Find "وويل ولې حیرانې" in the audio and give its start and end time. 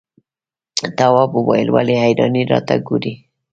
1.35-2.41